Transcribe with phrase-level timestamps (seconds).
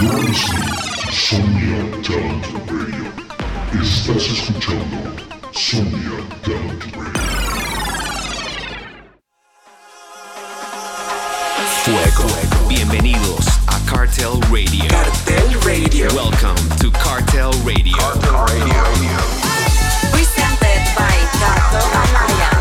[0.00, 0.62] You're listening
[1.12, 3.12] Somnia Talent Radio.
[3.80, 4.96] Estás escuchando
[5.52, 7.22] Somnia Talent Radio.
[11.84, 12.68] Fuego.
[12.68, 14.88] Bienvenidos a Cartel Radio.
[14.88, 16.08] Cartel Radio.
[16.14, 17.96] Welcome to Cartel Radio.
[17.96, 19.22] Cartel Radio.
[20.10, 22.51] Presented by Cartel Alliance.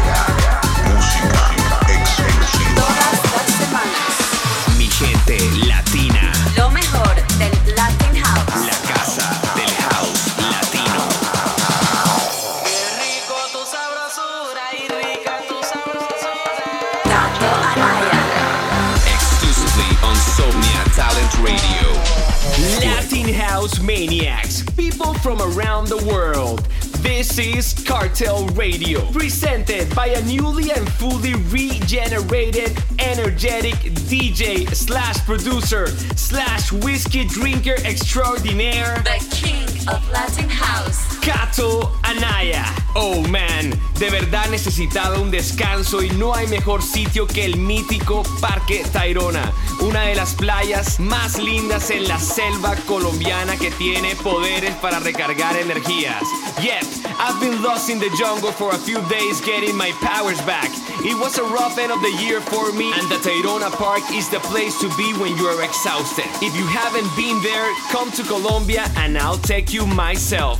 [22.61, 26.59] Latin House Maniacs, people from around the world.
[26.99, 33.73] This is Cartel Radio, presented by a newly and fully regenerated, energetic
[34.05, 41.20] DJ slash producer slash whiskey drinker extraordinaire, the king of Latin House.
[41.21, 42.65] Kato Anaya.
[42.93, 48.23] Oh man, de verdad necesitaba un descanso y no hay mejor sitio que el mítico
[48.41, 54.75] Parque Tayrona, una de las playas más lindas en la selva colombiana que tiene poderes
[54.75, 56.21] para recargar energías.
[56.61, 56.83] Yep,
[57.17, 60.69] I've been lost in the jungle for a few days getting my powers back.
[61.03, 64.29] It was a rough end of the year for me, and the Tayrona Park is
[64.29, 66.25] the place to be when you are exhausted.
[66.41, 70.59] If you haven't been there, come to Colombia and I'll take you myself.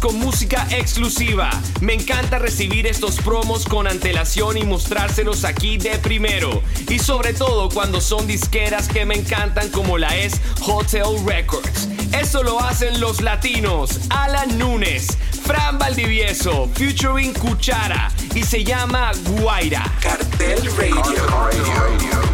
[0.00, 1.48] Con música exclusiva.
[1.80, 6.62] Me encanta recibir estos promos con antelación y mostrárselos aquí de primero.
[6.88, 11.88] Y sobre todo cuando son disqueras que me encantan como la es Hotel Records.
[12.12, 14.00] Eso lo hacen los latinos.
[14.10, 19.84] Alan Nunes, Fran Valdivieso, featuring Cuchara y se llama Guaira.
[20.00, 22.31] Cartel Radio.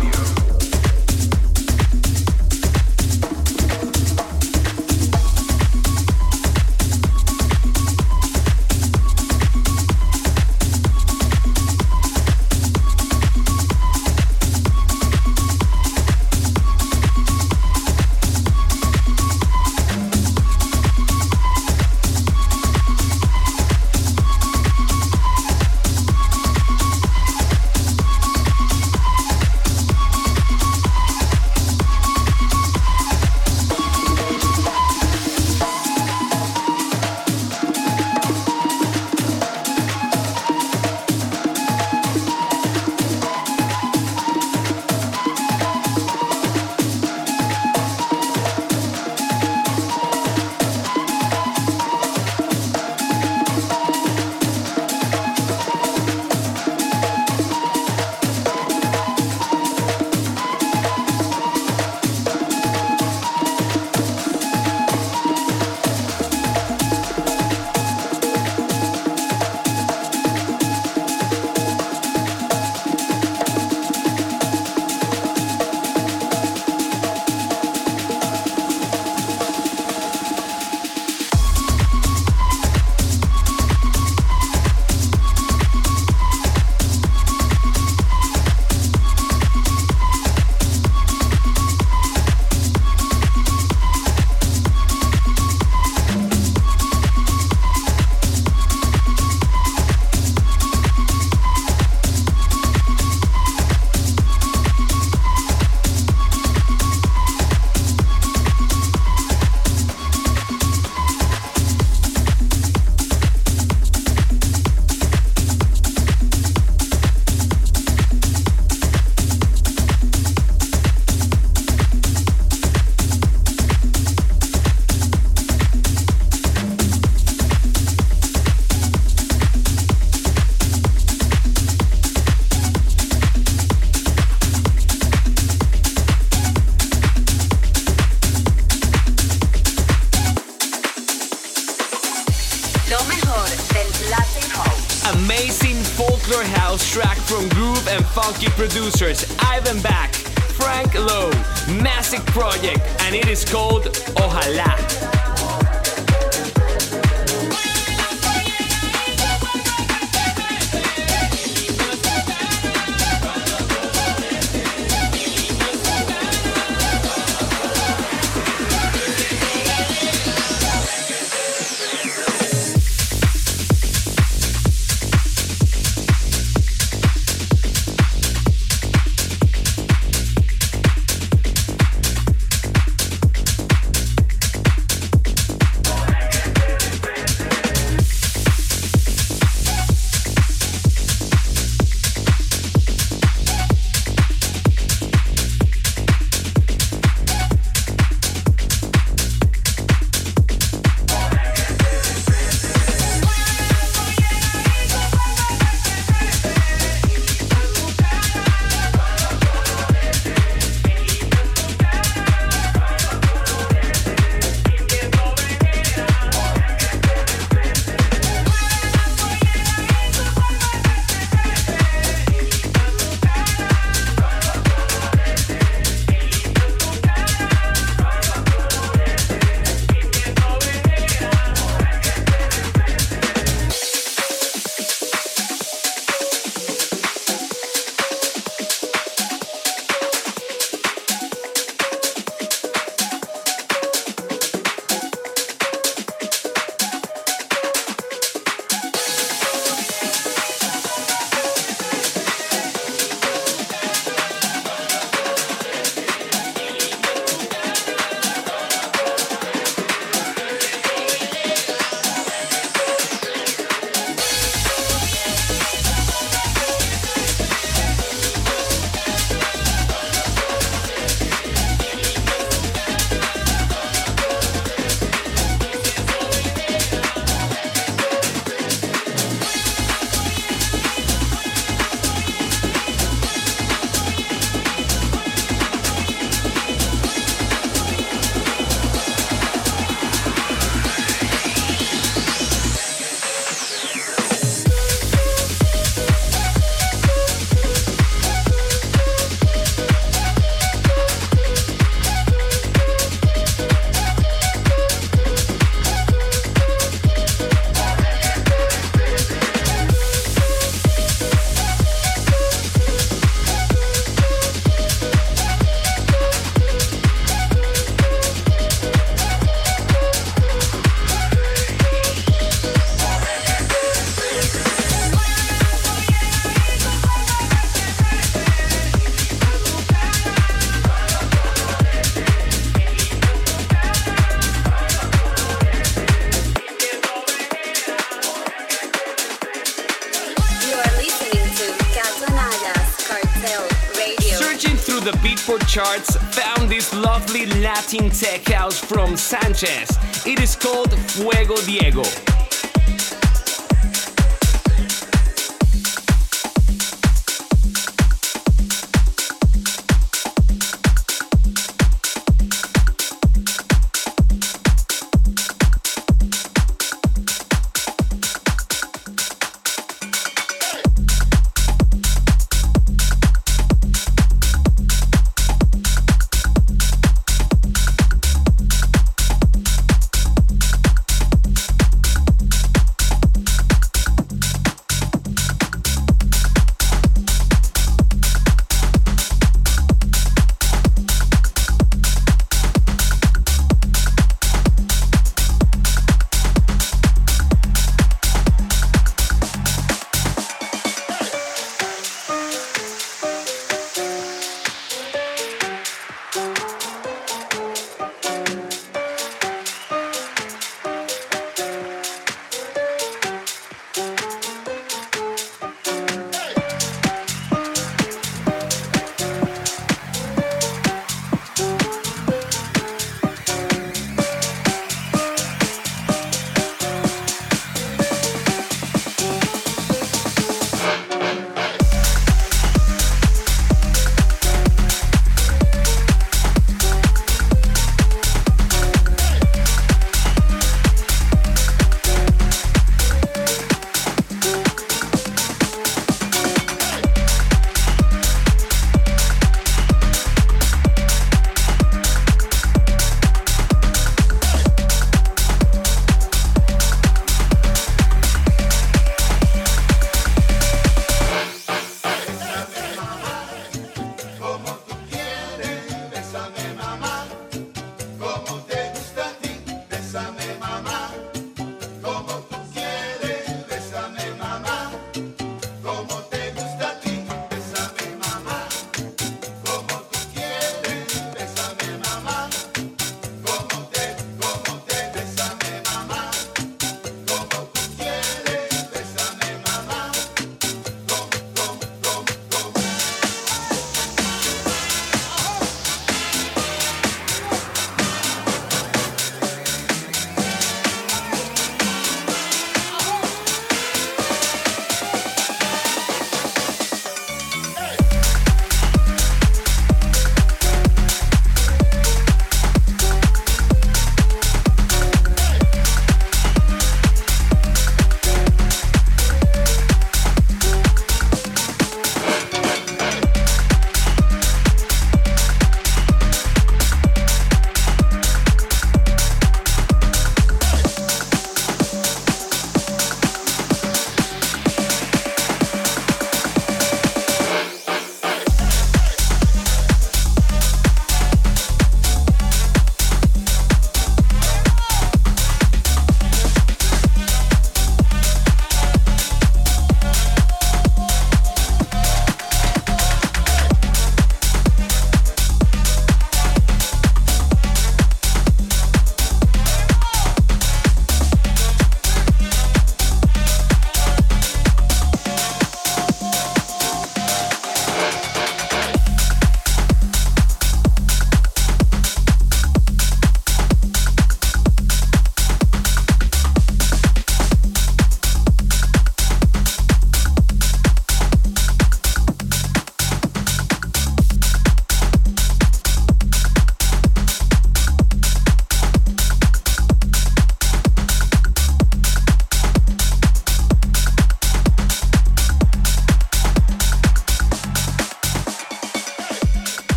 [345.59, 349.89] Billboard charts found this lovely Latin tech house from Sanchez.
[350.27, 352.38] It is called Fuego Diego.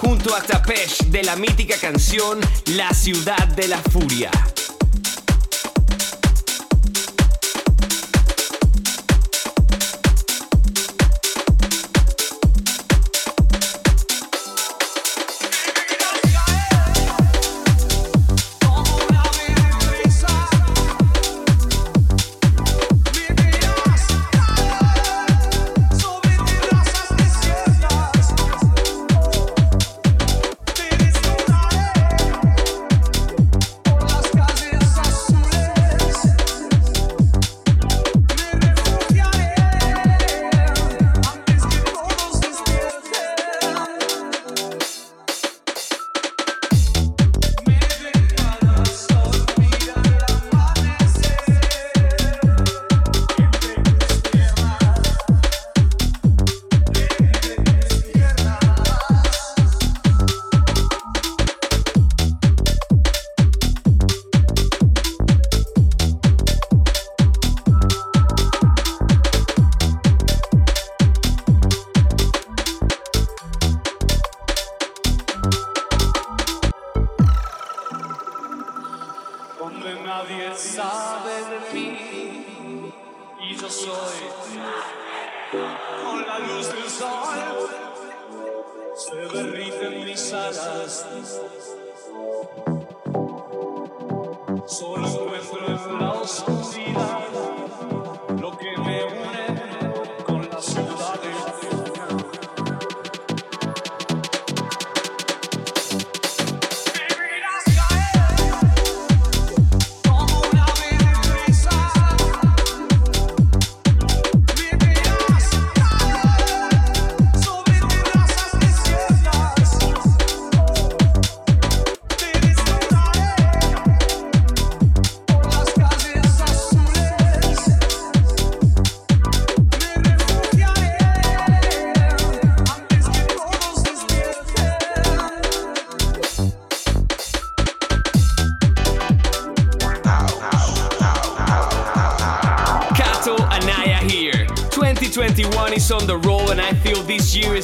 [0.00, 4.30] Junto a Tapesh de la mítica canción La Ciudad de la Furia.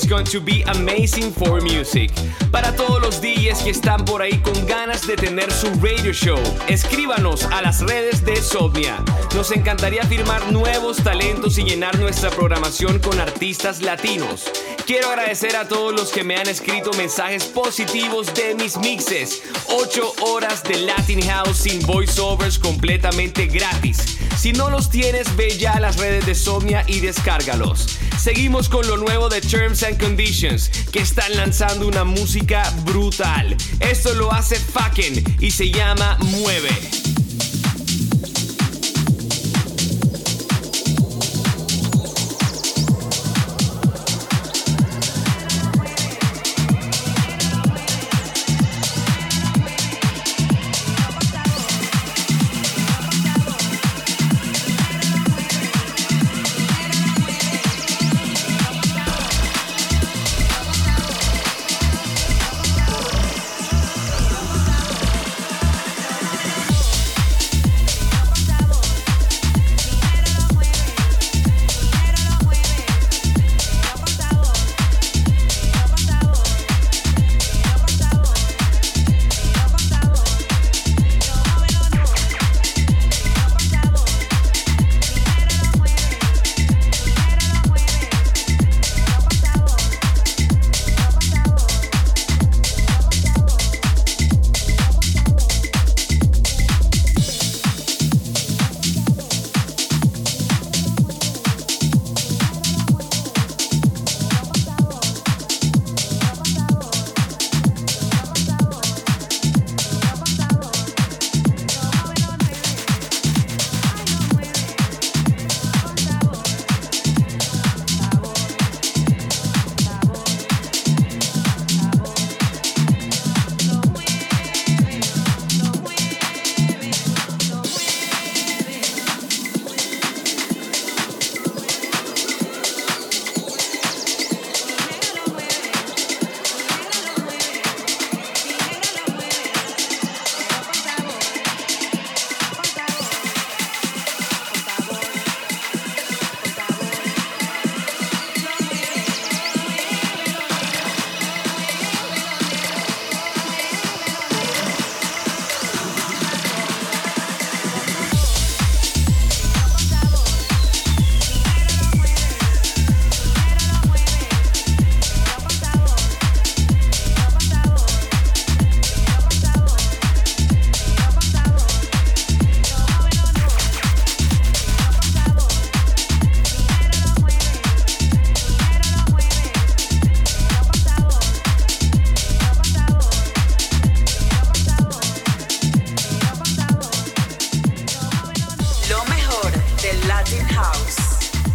[0.08, 2.10] Going to be amazing for music.
[2.50, 6.38] Para todos los DJs que están por ahí con ganas de tener su radio show,
[6.66, 8.96] escríbanos a las redes de Somnia.
[9.34, 14.50] Nos encantaría firmar nuevos talentos y llenar nuestra programación con artistas latinos.
[14.86, 19.42] Quiero agradecer a todos los que me han escrito mensajes positivos de mis mixes.
[19.68, 24.18] 8 horas de Latin House sin voiceovers completamente gratis.
[24.38, 27.86] Si no los tienes, ve ya a las redes de Somnia y descárgalos.
[28.18, 33.56] Seguimos con lo nuevo de Terms and Conditions, que están lanzando una música brutal.
[33.80, 36.70] Esto lo hace Faken y se llama Mueve.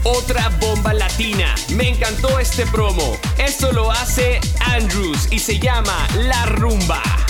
[0.03, 1.55] Otra bomba latina.
[1.75, 3.17] Me encantó este promo.
[3.37, 7.22] Esto lo hace Andrews y se llama La Rumba.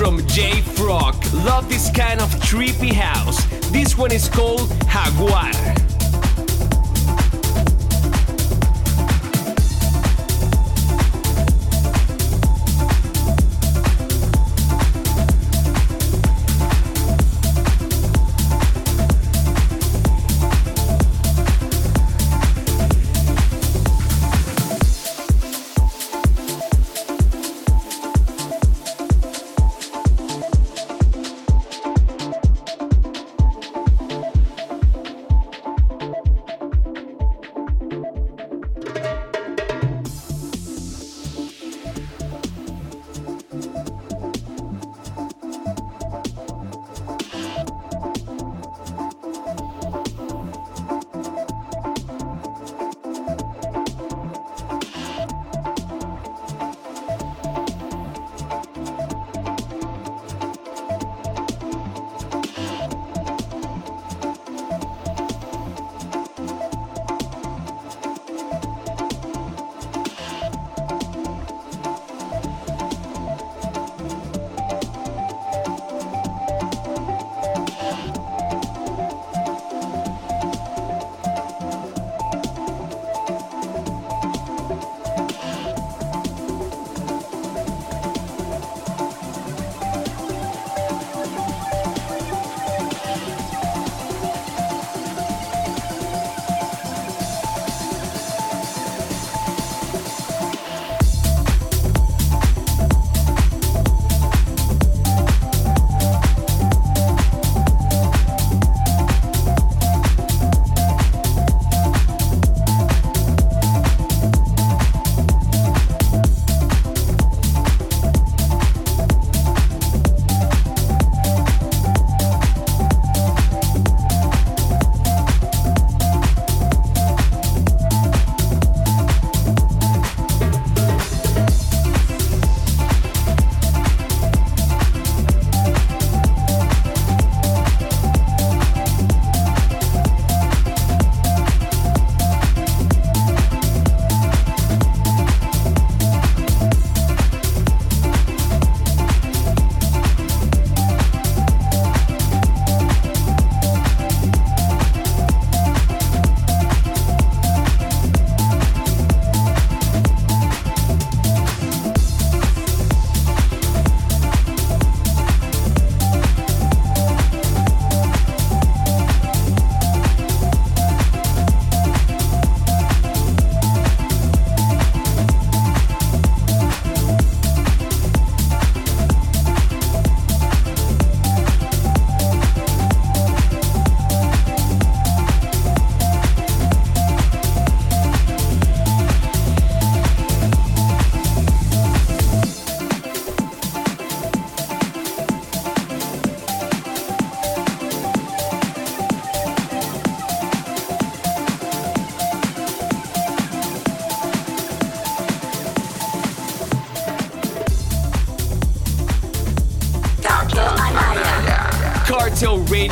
[0.00, 1.14] from J Frog.
[1.34, 3.44] Love this kind of trippy house.
[3.70, 5.99] This one is called Jaguar.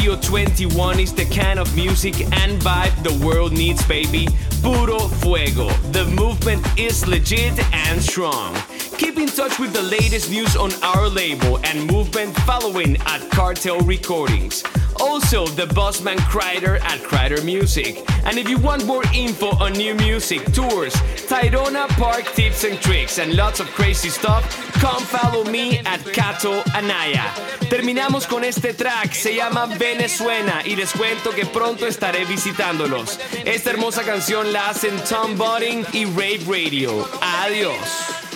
[0.09, 4.27] Radio 21 is the kind of music and vibe the world needs, baby.
[4.63, 5.69] Puro fuego.
[5.93, 8.57] The movement is legit and strong.
[8.97, 13.81] Keep in touch with the latest news on our label and movement following at Cartel
[13.81, 14.63] Recordings.
[15.01, 18.05] Also, the Bossman Kreider at Kreider Music.
[18.25, 20.95] And if you want more info on new music, tours,
[21.29, 24.45] Tyrona Park tips and tricks, and lots of crazy stuff,
[24.81, 27.25] come follow me at Cato Anaya.
[27.71, 33.19] Terminamos con este track, se llama Venezuela y les cuento que pronto estaré visitándolos.
[33.45, 37.09] Esta hermosa canción la hacen Tom Budding y Rave Radio.
[37.21, 38.28] Adiós.